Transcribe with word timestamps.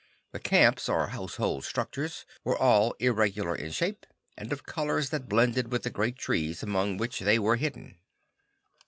The 0.31 0.39
camps, 0.39 0.89
or 0.89 1.09
household 1.09 1.63
structures, 1.63 2.25
were 2.43 2.57
all 2.57 2.95
irregular 2.99 3.55
in 3.55 3.69
shape 3.69 4.07
and 4.35 4.51
of 4.51 4.63
colors 4.65 5.11
that 5.11 5.29
blended 5.29 5.71
with 5.71 5.83
the 5.83 5.91
great 5.91 6.17
trees 6.17 6.63
among 6.63 6.97
which 6.97 7.19
they 7.19 7.37
were 7.37 7.57
hidden. 7.57 7.99